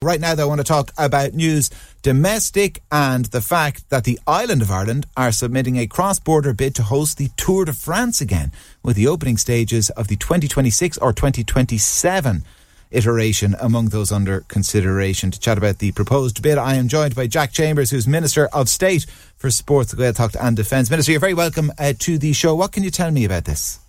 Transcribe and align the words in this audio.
Right 0.00 0.20
now, 0.20 0.36
though, 0.36 0.44
I 0.44 0.46
want 0.46 0.60
to 0.60 0.64
talk 0.64 0.92
about 0.96 1.34
news 1.34 1.70
domestic 2.02 2.82
and 2.92 3.24
the 3.24 3.40
fact 3.40 3.90
that 3.90 4.04
the 4.04 4.20
island 4.28 4.62
of 4.62 4.70
Ireland 4.70 5.06
are 5.16 5.32
submitting 5.32 5.76
a 5.76 5.88
cross 5.88 6.20
border 6.20 6.54
bid 6.54 6.76
to 6.76 6.84
host 6.84 7.18
the 7.18 7.30
Tour 7.36 7.64
de 7.64 7.72
France 7.72 8.20
again, 8.20 8.52
with 8.84 8.94
the 8.94 9.08
opening 9.08 9.36
stages 9.36 9.90
of 9.90 10.06
the 10.06 10.14
2026 10.14 10.98
or 10.98 11.12
2027 11.12 12.44
iteration 12.92 13.56
among 13.60 13.88
those 13.88 14.12
under 14.12 14.42
consideration. 14.42 15.32
To 15.32 15.40
chat 15.40 15.58
about 15.58 15.80
the 15.80 15.90
proposed 15.90 16.44
bid, 16.44 16.58
I 16.58 16.76
am 16.76 16.86
joined 16.86 17.16
by 17.16 17.26
Jack 17.26 17.50
Chambers, 17.50 17.90
who's 17.90 18.06
Minister 18.06 18.46
of 18.52 18.68
State 18.68 19.04
for 19.36 19.50
Sports, 19.50 19.94
Gaeltacht 19.94 20.36
and 20.40 20.56
Defence. 20.56 20.90
Minister, 20.90 21.10
you're 21.10 21.20
very 21.20 21.34
welcome 21.34 21.72
uh, 21.76 21.92
to 21.98 22.18
the 22.18 22.32
show. 22.34 22.54
What 22.54 22.70
can 22.70 22.84
you 22.84 22.92
tell 22.92 23.10
me 23.10 23.24
about 23.24 23.46
this? 23.46 23.80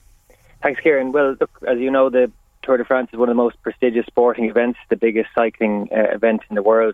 Thanks, 0.63 0.81
Kieran. 0.81 1.11
Well, 1.11 1.35
look, 1.39 1.51
as 1.67 1.77
you 1.77 1.91
know, 1.91 2.09
the 2.09 2.31
Tour 2.69 2.77
de 2.77 2.85
France 2.85 3.09
is 3.11 3.17
one 3.17 3.29
of 3.29 3.35
the 3.35 3.41
most 3.41 3.59
prestigious 3.63 4.05
sporting 4.05 4.45
events, 4.45 4.77
the 4.91 4.95
biggest 4.95 5.29
cycling 5.33 5.89
uh, 5.91 6.13
event 6.13 6.41
in 6.51 6.55
the 6.55 6.61
world. 6.61 6.93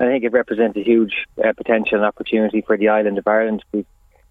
I 0.00 0.06
think 0.06 0.24
it 0.24 0.32
represents 0.32 0.76
a 0.76 0.82
huge 0.82 1.14
uh, 1.38 1.52
potential 1.56 1.98
and 1.98 2.04
opportunity 2.04 2.60
for 2.60 2.76
the 2.76 2.88
island 2.88 3.18
of 3.18 3.28
Ireland. 3.28 3.62
We've 3.70 3.86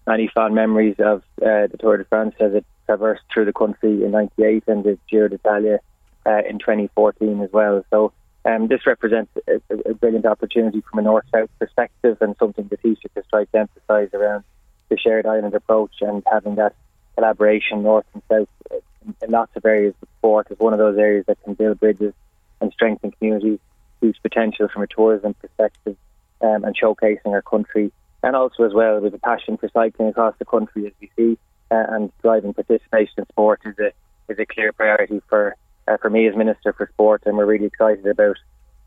many 0.06 0.28
fond 0.28 0.54
memories 0.54 0.96
of 0.98 1.22
uh, 1.40 1.68
the 1.68 1.78
Tour 1.80 1.96
de 1.96 2.04
France 2.04 2.34
as 2.40 2.52
it 2.52 2.66
traversed 2.84 3.22
through 3.32 3.46
the 3.46 3.54
country 3.54 4.04
in 4.04 4.10
'98 4.10 4.64
and 4.66 4.84
the 4.84 4.98
Giro 5.08 5.28
d'Italia 5.28 5.78
uh, 6.26 6.42
in 6.46 6.58
2014 6.58 7.40
as 7.40 7.50
well. 7.50 7.82
So 7.88 8.12
um, 8.44 8.68
this 8.68 8.86
represents 8.86 9.32
a, 9.48 9.62
a, 9.88 9.94
brilliant 9.94 10.26
opportunity 10.26 10.82
from 10.82 10.98
a 10.98 11.02
north-south 11.02 11.48
perspective 11.58 12.18
and 12.20 12.36
something 12.38 12.68
that 12.68 12.82
Taoiseach 12.82 13.16
has 13.16 13.24
tried 13.30 13.50
to 13.52 13.60
emphasise 13.60 14.12
around 14.12 14.44
the 14.90 14.98
shared 14.98 15.24
island 15.24 15.54
approach 15.54 16.02
and 16.02 16.22
having 16.30 16.56
that 16.56 16.74
collaboration 17.14 17.82
north 17.82 18.04
and 18.12 18.22
south 18.30 18.82
in 19.22 19.30
lots 19.30 19.56
of 19.56 19.64
areas. 19.64 19.94
Sport 20.22 20.46
is 20.50 20.58
one 20.60 20.72
of 20.72 20.78
those 20.78 20.96
areas 20.98 21.26
that 21.26 21.42
can 21.42 21.54
build 21.54 21.80
bridges 21.80 22.14
and 22.60 22.72
strengthen 22.72 23.10
communities, 23.10 23.58
huge 24.00 24.16
potential 24.22 24.68
from 24.68 24.82
a 24.82 24.86
tourism 24.86 25.34
perspective, 25.34 25.96
um, 26.40 26.64
and 26.64 26.76
showcasing 26.76 27.26
our 27.26 27.42
country. 27.42 27.92
And 28.22 28.36
also, 28.36 28.62
as 28.62 28.72
well, 28.72 29.00
with 29.00 29.14
a 29.14 29.18
passion 29.18 29.56
for 29.56 29.68
cycling 29.74 30.08
across 30.08 30.34
the 30.38 30.44
country, 30.44 30.86
as 30.86 30.92
we 31.00 31.10
see, 31.16 31.38
uh, 31.72 31.84
and 31.88 32.12
driving 32.22 32.54
participation 32.54 33.14
in 33.18 33.26
sport 33.26 33.62
is 33.64 33.76
a 33.78 33.92
is 34.32 34.38
a 34.38 34.46
clear 34.46 34.72
priority 34.72 35.20
for 35.28 35.56
uh, 35.88 35.96
for 35.96 36.08
me 36.08 36.28
as 36.28 36.36
Minister 36.36 36.72
for 36.72 36.88
Sport, 36.92 37.22
and 37.26 37.36
we're 37.36 37.46
really 37.46 37.66
excited 37.66 38.06
about 38.06 38.36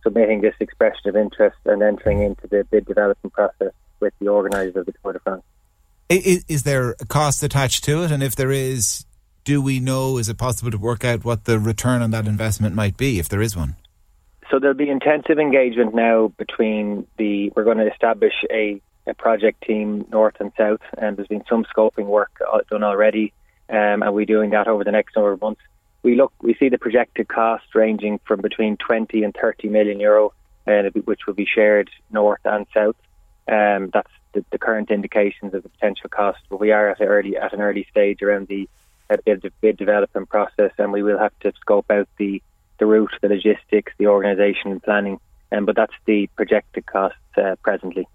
submitting 0.03 0.39
this 0.39 0.55
expression 0.61 1.09
of 1.09 1.15
interest 1.17 1.57
and 1.65 1.83
entering 1.83 2.21
into 2.21 2.47
the 2.47 2.63
bid 2.71 2.85
development 2.85 3.33
process 3.33 3.73
with 3.99 4.13
the 4.19 4.29
organisers 4.29 4.75
of 4.75 4.85
the 4.85 4.93
Tour 5.03 5.13
de 5.13 5.19
France. 5.19 5.43
Is, 6.07 6.45
is, 6.47 6.63
there 6.63 6.95
a 6.99 7.05
cost 7.05 7.41
attached 7.41 7.83
to 7.85 8.03
it? 8.03 8.11
And 8.11 8.21
if 8.21 8.35
there 8.35 8.51
is, 8.51 9.04
do 9.45 9.61
we 9.61 9.79
know, 9.79 10.17
is 10.17 10.27
it 10.27 10.37
possible 10.37 10.71
to 10.71 10.77
work 10.77 11.05
out 11.05 11.23
what 11.23 11.45
the 11.45 11.59
return 11.59 12.01
on 12.01 12.11
that 12.11 12.25
investment 12.25 12.75
might 12.75 12.97
be, 12.97 13.19
if 13.19 13.29
there 13.29 13.41
is 13.41 13.55
one? 13.55 13.75
So 14.49 14.59
there'll 14.59 14.75
be 14.75 14.89
intensive 14.89 15.39
engagement 15.39 15.93
now 15.95 16.33
between 16.37 17.07
the, 17.17 17.51
we're 17.55 17.63
going 17.63 17.77
to 17.77 17.91
establish 17.91 18.33
a, 18.51 18.81
a 19.07 19.13
project 19.13 19.63
team 19.63 20.05
north 20.11 20.35
and 20.39 20.51
south, 20.57 20.81
and 20.97 21.15
there's 21.15 21.27
been 21.27 21.43
some 21.47 21.63
scoping 21.65 22.07
work 22.07 22.31
uh, 22.51 22.59
done 22.69 22.83
already, 22.83 23.33
um, 23.69 24.01
and 24.01 24.13
we're 24.13 24.25
doing 24.25 24.49
that 24.49 24.67
over 24.67 24.83
the 24.83 24.91
next 24.91 25.15
number 25.15 25.31
of 25.31 25.41
months. 25.41 25.61
We 26.01 26.15
look, 26.15 26.33
we 26.41 26.55
see 26.55 26.69
the 26.69 26.77
projected 26.77 27.27
cost 27.27 27.65
ranging 27.73 28.19
from 28.25 28.41
between 28.41 28.77
20 28.77 29.23
and 29.23 29.35
30 29.39 29.69
million 29.69 29.99
euro, 29.99 30.33
uh, 30.67 30.83
which 31.05 31.21
will 31.27 31.33
be 31.35 31.45
shared 31.45 31.89
north 32.11 32.41
and 32.45 32.65
south. 32.73 32.95
Um, 33.47 33.91
that's 33.93 34.11
the, 34.33 34.43
the, 34.51 34.57
current 34.57 34.89
indications 34.89 35.53
of 35.53 35.61
the 35.61 35.69
potential 35.69 36.09
cost, 36.09 36.39
but 36.49 36.59
we 36.59 36.71
are 36.71 36.89
at, 36.89 37.01
early, 37.01 37.37
at 37.37 37.53
an 37.53 37.61
early 37.61 37.85
stage 37.91 38.23
around 38.23 38.47
the 38.47 38.67
a 39.09 39.17
bid, 39.23 39.51
bid 39.61 39.77
development 39.77 40.29
process, 40.29 40.71
and 40.77 40.91
we 40.91 41.03
will 41.03 41.19
have 41.19 41.37
to 41.39 41.53
scope 41.61 41.89
out 41.91 42.07
the 42.17 42.41
the 42.77 42.85
route, 42.85 43.11
the 43.21 43.29
logistics, 43.29 43.93
the 43.97 44.07
organisation 44.07 44.71
and 44.71 44.83
planning. 44.83 45.19
Um, 45.51 45.65
but 45.65 45.75
that's 45.75 45.93
the 46.05 46.27
projected 46.35 46.85
costs 46.85 47.17
uh, 47.37 47.55
presently. 47.63 48.07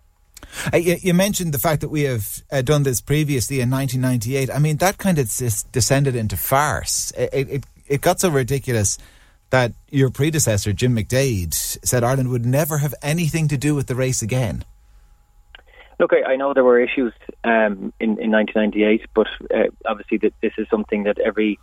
Uh, 0.72 0.76
you, 0.76 0.96
you, 1.00 1.14
mentioned 1.14 1.54
the 1.54 1.58
fact 1.58 1.80
that 1.80 1.88
we 1.88 2.02
have 2.02 2.42
uh, 2.50 2.60
done 2.60 2.82
this 2.82 3.00
previously 3.00 3.60
in 3.60 3.70
1998. 3.70 4.50
I 4.50 4.58
mean, 4.58 4.78
that 4.78 4.98
kind 4.98 5.18
of 5.18 5.28
descended 5.72 6.16
into 6.16 6.36
farce. 6.36 7.12
It, 7.12 7.50
it, 7.50 7.64
it 7.86 8.00
got 8.00 8.20
so 8.20 8.30
ridiculous 8.30 8.98
that 9.50 9.72
your 9.90 10.10
predecessor, 10.10 10.72
Jim 10.72 10.96
McDaid, 10.96 11.54
said 11.54 12.04
Ireland 12.04 12.30
would 12.30 12.46
never 12.46 12.78
have 12.78 12.94
anything 13.02 13.48
to 13.48 13.56
do 13.56 13.74
with 13.74 13.86
the 13.86 13.94
race 13.94 14.22
again. 14.22 14.64
Look, 15.98 16.12
I, 16.12 16.32
I 16.32 16.36
know 16.36 16.54
there 16.54 16.64
were 16.64 16.80
issues 16.80 17.12
um, 17.44 17.92
in, 18.00 18.18
in 18.18 18.30
1998, 18.30 19.06
but 19.14 19.26
uh, 19.54 19.64
obviously 19.86 20.18
that 20.18 20.34
this 20.42 20.52
is 20.58 20.66
something 20.70 21.04
that 21.04 21.18
every 21.18 21.58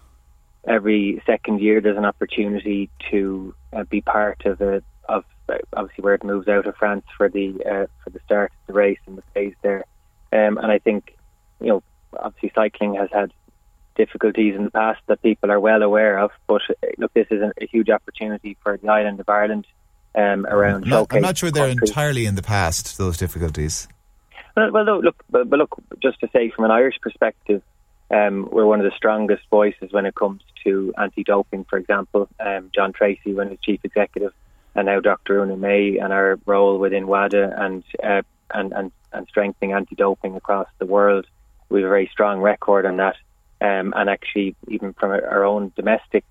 every 0.67 1.21
second 1.25 1.61
year 1.61 1.79
there's 1.79 1.97
an 1.97 2.05
opportunity 2.05 2.89
to 3.09 3.55
uh, 3.73 3.83
be 3.83 4.01
part 4.01 4.45
of 4.45 4.59
a 4.61 4.81
of 5.07 5.23
uh, 5.49 5.57
obviously 5.73 6.03
where 6.03 6.16
it 6.16 6.23
moves 6.23 6.47
out 6.47 6.66
of 6.66 6.75
France 6.75 7.05
for 7.16 7.29
the 7.29 7.55
uh, 7.66 7.87
for 8.03 8.09
the 8.09 8.19
start 8.25 8.51
of 8.51 8.67
the 8.67 8.73
race 8.73 8.99
and 9.05 9.17
the 9.17 9.23
phase 9.33 9.55
there. 9.61 9.85
Um, 10.33 10.57
and 10.57 10.71
I 10.71 10.79
think 10.79 11.16
you 11.61 11.67
know 11.67 11.83
obviously 12.17 12.51
cycling 12.55 12.95
has 12.95 13.09
had 13.11 13.31
difficulties 13.95 14.55
in 14.55 14.66
the 14.66 14.71
past 14.71 15.01
that 15.07 15.21
people 15.21 15.51
are 15.51 15.59
well 15.59 15.83
aware 15.83 16.19
of. 16.19 16.31
But 16.47 16.61
uh, 16.69 16.87
look, 16.97 17.13
this 17.13 17.27
is 17.31 17.41
a, 17.41 17.51
a 17.61 17.67
huge 17.67 17.89
opportunity 17.89 18.57
for 18.63 18.77
the 18.77 18.89
island 18.89 19.19
of 19.19 19.29
Ireland 19.29 19.67
um, 20.16 20.45
around. 20.45 20.83
I'm 20.85 20.89
not, 20.89 21.07
I'm 21.11 21.21
not 21.21 21.37
sure 21.37 21.51
they're 21.51 21.69
entirely 21.69 22.25
in 22.25 22.35
the 22.35 22.43
past. 22.43 22.97
Those 22.97 23.17
difficulties. 23.17 23.87
Well, 24.57 25.01
look, 25.01 25.23
but, 25.29 25.47
look, 25.50 25.75
just 26.01 26.19
to 26.22 26.29
say 26.34 26.50
from 26.50 26.66
an 26.66 26.72
Irish 26.72 27.00
perspective, 27.00 27.62
um, 28.09 28.50
we're 28.51 28.66
one 28.66 28.79
of 28.79 28.85
the 28.85 28.95
strongest 28.97 29.44
voices 29.51 29.91
when 29.91 30.07
it 30.07 30.16
comes 30.16 30.41
to 30.63 30.94
anti-doping. 30.97 31.66
For 31.66 31.78
example, 31.78 32.28
um, 32.40 32.72
John 32.73 32.91
Treacy, 32.91 33.35
when 33.35 33.50
he 33.50 33.51
was 33.51 33.59
chief 33.62 33.81
executive, 33.84 34.34
and 34.73 34.88
now 34.88 35.00
Dr. 35.00 35.44
Una 35.44 35.56
May, 35.56 36.00
and 36.00 36.12
our 36.12 36.40
role 36.47 36.79
within 36.79 37.06
WADA 37.06 37.53
and 37.56 37.84
uh, 38.03 38.23
and, 38.51 38.73
and 38.73 38.91
and 39.13 39.28
strengthening 39.28 39.73
anti-doping 39.73 40.35
across 40.35 40.67
the 40.79 40.88
world. 40.88 41.28
We 41.69 41.81
have 41.81 41.88
a 41.88 41.90
very 41.90 42.09
strong 42.12 42.40
record 42.41 42.88
on 42.88 42.97
that, 42.97 43.16
um, 43.62 43.94
and 43.96 44.09
actually, 44.09 44.56
even 44.67 44.94
from 44.94 45.12
our 45.12 45.44
own 45.46 45.72
domestic 45.75 46.23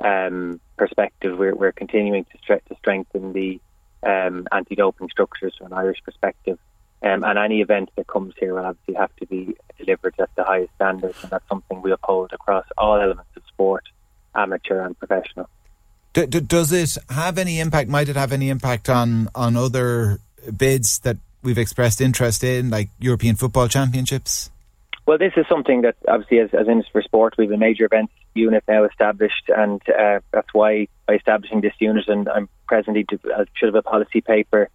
um, 0.00 0.60
perspective, 0.76 1.38
we're, 1.38 1.54
we're 1.54 1.72
continuing 1.72 2.24
to, 2.24 2.38
stre- 2.38 2.64
to 2.64 2.76
strengthen 2.76 3.32
the 3.32 3.60
um, 4.02 4.48
anti-doping 4.50 5.10
structures 5.10 5.54
from 5.56 5.68
an 5.68 5.72
Irish 5.74 6.02
perspective. 6.04 6.58
Um, 7.02 7.22
and 7.22 7.38
any 7.38 7.60
event 7.60 7.90
that 7.96 8.08
comes 8.08 8.34
here 8.38 8.54
will 8.54 8.66
obviously 8.66 8.94
have 8.94 9.14
to 9.16 9.26
be 9.26 9.56
delivered 9.78 10.14
at 10.18 10.34
the 10.34 10.44
highest 10.44 10.74
standards, 10.74 11.16
and 11.22 11.30
that's 11.30 11.48
something 11.48 11.80
we 11.80 11.92
uphold 11.92 12.32
across 12.32 12.66
all 12.76 13.00
elements 13.00 13.30
of 13.36 13.42
sport, 13.46 13.84
amateur 14.34 14.80
and 14.80 14.98
professional. 14.98 15.48
D- 16.12 16.26
d- 16.26 16.40
does 16.40 16.72
it 16.72 16.98
have 17.10 17.38
any 17.38 17.60
impact? 17.60 17.88
Might 17.88 18.08
it 18.08 18.16
have 18.16 18.32
any 18.32 18.48
impact 18.48 18.88
on 18.88 19.28
on 19.34 19.56
other 19.56 20.18
bids 20.56 20.98
that 21.00 21.18
we've 21.42 21.58
expressed 21.58 22.00
interest 22.00 22.42
in, 22.42 22.70
like 22.70 22.88
European 22.98 23.36
Football 23.36 23.68
Championships? 23.68 24.50
Well, 25.06 25.18
this 25.18 25.32
is 25.36 25.46
something 25.48 25.82
that 25.82 25.96
obviously, 26.06 26.40
as, 26.40 26.50
as 26.52 26.66
Minister 26.66 26.90
for 26.92 27.02
Sport, 27.02 27.34
we 27.38 27.46
have 27.46 27.52
a 27.52 27.56
major 27.56 27.84
events 27.84 28.12
unit 28.34 28.64
now 28.68 28.84
established, 28.84 29.48
and 29.48 29.80
uh, 29.88 30.20
that's 30.32 30.52
why 30.52 30.88
by 31.06 31.14
establishing 31.14 31.60
this 31.60 31.72
unit, 31.78 32.08
and 32.08 32.28
I'm 32.28 32.48
presently 32.66 33.04
to, 33.04 33.18
uh, 33.34 33.44
should 33.54 33.68
have 33.68 33.74
a 33.74 33.82
policy 33.82 34.20
paper 34.20 34.68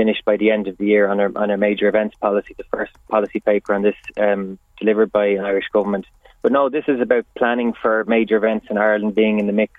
finished 0.00 0.24
by 0.24 0.38
the 0.38 0.50
end 0.50 0.66
of 0.66 0.78
the 0.78 0.86
year 0.86 1.10
on 1.10 1.20
our, 1.20 1.30
on 1.36 1.50
our 1.50 1.58
major 1.58 1.86
events 1.86 2.16
policy, 2.22 2.54
the 2.56 2.64
first 2.72 2.92
policy 3.10 3.38
paper 3.38 3.74
on 3.74 3.82
this 3.82 3.94
um, 4.16 4.58
delivered 4.78 5.12
by 5.12 5.26
an 5.26 5.44
Irish 5.44 5.66
government. 5.74 6.06
But 6.40 6.52
no, 6.52 6.70
this 6.70 6.84
is 6.88 7.02
about 7.02 7.26
planning 7.36 7.74
for 7.82 8.04
major 8.04 8.38
events 8.38 8.68
in 8.70 8.78
Ireland 8.78 9.14
being 9.14 9.38
in 9.38 9.46
the 9.46 9.52
mix. 9.52 9.74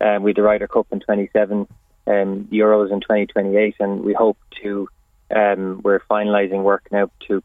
Um, 0.00 0.22
we 0.22 0.32
the 0.32 0.40
Ryder 0.40 0.68
Cup 0.68 0.86
in 0.90 1.00
27, 1.00 1.66
um, 2.06 2.48
Euros 2.50 2.90
in 2.90 3.02
2028, 3.02 3.74
and 3.78 4.02
we 4.02 4.14
hope 4.14 4.38
to. 4.62 4.88
Um, 5.36 5.82
we're 5.84 6.00
finalising 6.10 6.62
work 6.62 6.88
now 6.90 7.10
to 7.26 7.42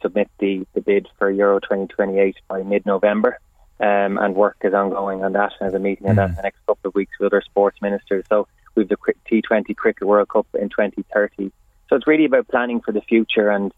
submit 0.00 0.30
the, 0.38 0.66
the 0.72 0.80
bid 0.80 1.06
for 1.18 1.30
Euro 1.30 1.60
2028 1.60 2.36
by 2.48 2.62
mid-November, 2.62 3.38
um, 3.80 4.16
and 4.16 4.34
work 4.34 4.56
is 4.62 4.72
ongoing 4.72 5.22
on 5.22 5.34
that. 5.34 5.52
There's 5.60 5.74
a 5.74 5.78
meeting 5.78 6.06
mm. 6.06 6.10
on 6.10 6.16
that 6.16 6.30
in 6.30 6.36
the 6.36 6.42
next 6.42 6.60
couple 6.66 6.88
of 6.88 6.94
weeks 6.94 7.12
with 7.20 7.26
other 7.26 7.42
sports 7.42 7.82
ministers. 7.82 8.24
So 8.30 8.48
we've 8.74 8.88
the 8.88 8.96
T20 9.30 9.76
Cricket 9.76 10.08
World 10.08 10.30
Cup 10.30 10.46
in 10.54 10.70
2030 10.70 11.52
so 11.88 11.96
it's 11.96 12.06
really 12.06 12.24
about 12.24 12.48
planning 12.48 12.80
for 12.80 12.92
the 12.92 13.00
future 13.00 13.50
and 13.50 13.72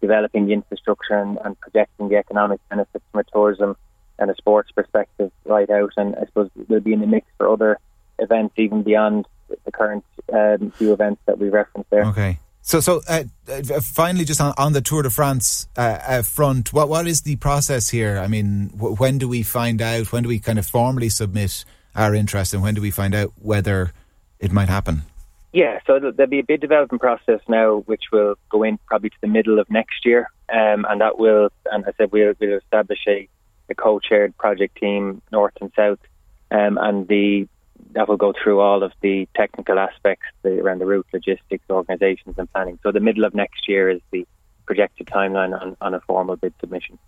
developing 0.00 0.46
the 0.46 0.52
infrastructure 0.52 1.14
and, 1.14 1.38
and 1.44 1.58
projecting 1.60 2.08
the 2.08 2.16
economic 2.16 2.60
benefits 2.68 3.04
from 3.10 3.20
a 3.20 3.24
tourism 3.32 3.76
and 4.18 4.30
a 4.30 4.34
sports 4.36 4.70
perspective 4.70 5.32
right 5.44 5.68
out. 5.70 5.92
And 5.96 6.14
I 6.16 6.26
suppose 6.26 6.50
we'll 6.68 6.80
be 6.80 6.92
in 6.92 7.00
the 7.00 7.06
mix 7.06 7.26
for 7.38 7.48
other 7.48 7.78
events 8.18 8.54
even 8.58 8.82
beyond 8.82 9.26
the 9.64 9.72
current 9.72 10.04
um, 10.32 10.70
few 10.72 10.92
events 10.92 11.22
that 11.26 11.38
we 11.38 11.48
referenced 11.48 11.90
there. 11.90 12.04
Okay. 12.06 12.38
So, 12.62 12.80
so 12.80 13.02
uh, 13.08 13.24
uh, 13.48 13.80
finally, 13.80 14.24
just 14.24 14.40
on, 14.40 14.54
on, 14.56 14.72
the 14.72 14.80
Tour 14.80 15.02
de 15.02 15.10
France 15.10 15.68
uh, 15.76 15.98
uh, 16.06 16.22
front, 16.22 16.72
what 16.72 16.88
what 16.88 17.06
is 17.06 17.20
the 17.20 17.36
process 17.36 17.90
here? 17.90 18.16
I 18.16 18.26
mean, 18.26 18.68
w- 18.68 18.96
when 18.96 19.18
do 19.18 19.28
we 19.28 19.42
find 19.42 19.82
out? 19.82 20.12
When 20.12 20.22
do 20.22 20.30
we 20.30 20.38
kind 20.38 20.58
of 20.58 20.64
formally 20.64 21.10
submit 21.10 21.66
our 21.94 22.14
interest, 22.14 22.54
and 22.54 22.62
when 22.62 22.74
do 22.74 22.80
we 22.80 22.90
find 22.90 23.14
out 23.14 23.34
whether 23.38 23.92
it 24.40 24.50
might 24.50 24.70
happen? 24.70 25.02
Yeah, 25.54 25.78
so 25.86 26.00
there'll 26.00 26.28
be 26.28 26.40
a 26.40 26.44
bid 26.44 26.60
development 26.60 27.00
process 27.00 27.38
now, 27.46 27.76
which 27.86 28.06
will 28.10 28.34
go 28.50 28.64
in 28.64 28.76
probably 28.88 29.10
to 29.10 29.16
the 29.20 29.28
middle 29.28 29.60
of 29.60 29.70
next 29.70 30.04
year, 30.04 30.28
um, 30.52 30.84
and 30.88 31.00
that 31.00 31.16
will, 31.16 31.50
and 31.70 31.84
I 31.86 31.92
said 31.96 32.10
we'll, 32.10 32.34
we'll 32.40 32.58
establish 32.58 32.98
a, 33.06 33.28
a 33.70 33.74
co-chaired 33.76 34.36
project 34.36 34.76
team, 34.76 35.22
north 35.30 35.54
and 35.60 35.70
south, 35.76 36.00
um, 36.50 36.76
and 36.76 37.06
the 37.06 37.46
that 37.92 38.08
will 38.08 38.16
go 38.16 38.32
through 38.32 38.58
all 38.58 38.82
of 38.82 38.92
the 39.00 39.28
technical 39.36 39.78
aspects 39.78 40.26
the, 40.42 40.58
around 40.58 40.80
the 40.80 40.86
route 40.86 41.06
logistics, 41.12 41.64
organisations, 41.70 42.34
and 42.36 42.52
planning. 42.52 42.80
So 42.82 42.90
the 42.90 42.98
middle 42.98 43.24
of 43.24 43.32
next 43.32 43.68
year 43.68 43.88
is 43.90 44.00
the 44.10 44.26
projected 44.66 45.06
timeline 45.06 45.60
on, 45.60 45.76
on 45.80 45.94
a 45.94 46.00
formal 46.00 46.34
bid 46.34 46.54
submission. 46.58 46.98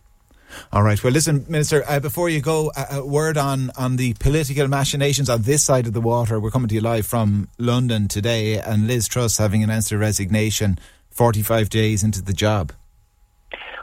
All 0.72 0.82
right. 0.82 1.02
Well, 1.02 1.12
listen, 1.12 1.44
Minister, 1.48 1.84
uh, 1.88 2.00
before 2.00 2.28
you 2.28 2.40
go, 2.40 2.72
a, 2.76 2.96
a, 2.96 3.06
word 3.06 3.36
on, 3.36 3.70
on 3.76 3.96
the 3.96 4.14
political 4.14 4.68
machinations 4.68 5.28
on 5.28 5.42
this 5.42 5.62
side 5.62 5.86
of 5.86 5.92
the 5.92 6.00
water. 6.00 6.40
We're 6.40 6.50
coming 6.50 6.68
to 6.68 6.74
you 6.74 6.80
live 6.80 7.06
from 7.06 7.48
London 7.58 8.08
today, 8.08 8.58
and 8.58 8.86
Liz 8.86 9.08
Truss 9.08 9.38
having 9.38 9.62
announced 9.62 9.90
her 9.90 9.98
resignation 9.98 10.78
45 11.10 11.68
days 11.70 12.02
into 12.02 12.22
the 12.22 12.32
job. 12.32 12.72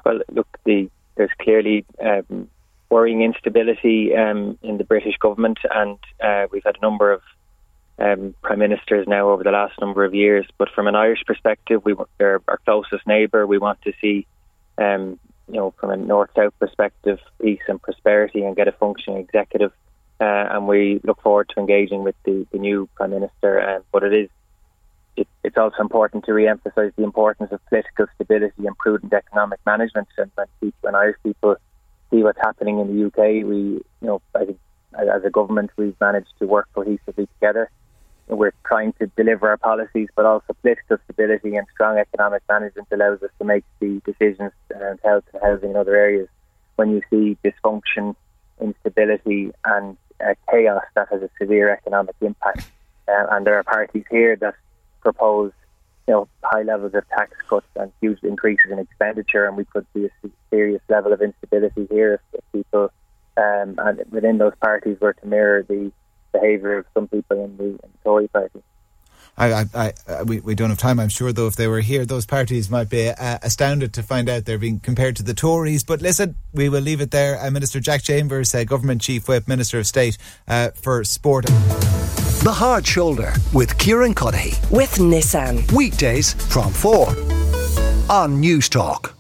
Well, 0.06 0.19
look, 0.31 0.48
the, 0.65 0.89
there's 1.15 1.31
clearly 1.39 1.86
um, 2.04 2.50
worrying 2.89 3.24
instability 3.24 4.16
um, 4.16 4.57
in 4.62 4.77
the 4.77 4.83
British 4.83 5.18
government, 5.18 5.59
and 5.74 5.98
uh, 6.24 6.48
we've 6.51 6.63
had 6.63 6.77
a 6.77 6.81
number 6.81 7.12
of 7.12 7.21
um, 8.00 8.36
prime 8.42 8.59
ministers 8.59 9.07
now 9.07 9.30
over 9.30 9.44
the 9.44 9.51
last 9.51 9.80
number 9.80 10.04
of 10.04 10.13
years. 10.13 10.45
But 10.57 10.69
from 10.75 10.88
an 10.88 10.95
Irish 10.95 11.24
perspective, 11.25 11.83
we 11.83 11.95
they're 12.18 12.42
our 12.48 12.59
closest 12.66 13.06
neighbour. 13.07 13.48
We 13.48 13.57
want 13.57 13.81
to 13.83 13.94
see, 14.01 14.27
um, 14.77 15.19
you 15.48 15.56
know, 15.56 15.74
from 15.80 15.92
a 15.92 15.98
north-south 15.98 16.54
perspective, 16.60 17.19
peace 17.42 17.62
and 17.68 17.81
prosperity, 17.81 18.44
and 18.44 18.56
get 18.56 18.68
a 18.68 18.72
functioning 18.72 19.19
executive. 19.19 19.72
Uh, 20.19 20.48
and 20.51 20.68
we 20.68 21.01
look 21.04 21.22
forward 21.22 21.50
to 21.50 21.60
engaging 21.60 22.04
with 22.04 22.16
the, 22.24 22.48
the 22.51 22.60
new 22.60 22.88
prime 22.95 23.10
minister. 23.10 23.60
Uh, 23.60 23.80
but 23.92 24.04
it 24.04 24.13
is 24.13 24.30
it, 25.16 25.28
it's 25.44 25.57
also 25.57 25.78
important 25.80 26.25
to 26.25 26.34
re-emphasise 26.34 26.94
the 26.95 27.04
importance 27.04 27.51
of 27.51 27.63
political 27.68 28.07
stability 28.16 28.66
and 28.66 28.78
prudent 28.78 29.13
economic 29.13 29.60
management. 29.66 30.07
And 30.18 30.31
when, 30.36 30.74
when 30.81 30.95
Irish 30.95 31.18
people 31.24 31.56
see 32.10 32.24
what's 32.24 32.40
happening 32.40 32.80
in 32.80 32.88
the 32.88 33.06
UK, 33.07 33.45
we, 33.45 33.56
you 33.56 33.84
know, 34.01 34.22
I 34.36 34.45
think 34.45 34.60
as 34.94 35.24
a 35.24 35.30
government 35.30 35.72
we've 35.78 36.00
managed 36.00 36.34
to 36.40 36.45
work 36.45 36.68
cohesively 36.75 37.28
together. 37.40 37.69
We're 38.35 38.53
trying 38.65 38.94
to 38.94 39.07
deliver 39.15 39.50
our 39.50 39.57
policies, 39.57 40.09
but 40.15 40.25
also 40.25 40.53
political 40.62 40.97
stability 41.06 41.56
and 41.56 41.68
strong 41.74 41.97
economic 41.97 42.44
management 42.50 42.88
allows 42.91 43.21
us 43.24 43.30
to 43.39 43.45
make 43.45 43.63
the 43.80 44.01
decisions 44.06 44.51
around 44.74 45.00
health 45.03 45.24
and 45.33 45.41
housing 45.41 45.69
and 45.69 45.77
other 45.77 45.95
areas. 45.95 46.27
When 46.75 46.91
you 46.91 47.01
see 47.09 47.38
dysfunction, 47.44 48.15
instability, 48.59 49.51
and 49.65 49.97
uh, 50.19 50.33
chaos, 50.50 50.83
that 50.95 51.09
has 51.09 51.21
a 51.21 51.30
severe 51.39 51.71
economic 51.71 52.15
impact. 52.21 52.68
Uh, 53.07 53.27
and 53.31 53.45
there 53.45 53.56
are 53.56 53.63
parties 53.63 54.06
here 54.09 54.35
that 54.38 54.56
propose 55.01 55.51
you 56.07 56.13
know, 56.13 56.27
high 56.44 56.63
levels 56.63 56.94
of 56.94 57.07
tax 57.09 57.31
cuts 57.47 57.68
and 57.75 57.91
huge 58.01 58.21
increases 58.24 58.71
in 58.71 58.80
expenditure, 58.80 59.45
and 59.45 59.56
we 59.56 59.65
could 59.65 59.85
see 59.94 60.06
a 60.06 60.30
serious 60.50 60.81
level 60.89 61.13
of 61.13 61.21
instability 61.21 61.88
here 61.89 62.15
if, 62.15 62.39
if 62.39 62.51
people 62.51 62.91
um, 63.38 63.75
and 63.80 64.03
within 64.12 64.38
those 64.38 64.53
parties 64.62 64.97
were 65.00 65.13
to 65.13 65.25
mirror 65.25 65.63
the 65.63 65.91
behaviour 66.33 66.80
of 66.80 66.85
some 66.94 67.07
people 67.07 67.45
in 67.45 67.57
the, 67.57 67.63
in 67.63 67.80
the 67.81 67.97
Tory 68.03 68.27
party. 68.27 68.62
I, 69.35 69.65
I, 69.74 69.94
I, 70.07 70.24
we, 70.24 70.39
we 70.41 70.53
don't 70.53 70.69
have 70.69 70.77
time. 70.77 71.00
I'm 71.00 71.09
sure, 71.09 71.33
though, 71.33 71.47
if 71.47 71.56
they 71.56 71.68
were 71.68 71.80
here, 71.80 72.06
those 72.06 72.25
parties 72.25 72.69
might 72.69 72.89
be 72.89 73.09
uh, 73.09 73.39
astounded 73.41 73.94
to 73.94 74.03
find 74.03 74.30
out 74.30 74.45
they're 74.45 74.59
being 74.59 74.80
compared 74.80 75.15
to 75.15 75.24
the 75.24 75.33
Tories. 75.33 75.83
But 75.83 76.01
listen, 76.01 76.35
we 76.53 76.69
will 76.69 76.81
leave 76.81 77.01
it 77.01 77.12
there. 77.12 77.39
Uh, 77.44 77.50
Minister 77.50 77.80
Jack 77.80 78.03
Chambers, 78.03 78.53
uh, 78.53 78.63
Government 78.63 79.01
Chief 79.01 79.27
Whip, 79.27 79.47
Minister 79.47 79.80
of 79.80 79.88
State 79.88 80.18
uh, 80.47 80.69
for 80.71 81.03
Sport. 81.03 81.45
The 81.45 82.53
Hard 82.53 82.85
Shoulder 82.85 83.33
with 83.53 83.77
Kieran 83.77 84.13
Cuddihy. 84.13 84.69
With 84.69 84.95
Nissan. 84.95 85.71
Weekdays 85.71 86.33
from 86.33 86.71
4 86.71 87.07
on 88.09 88.41
Newstalk. 88.41 89.13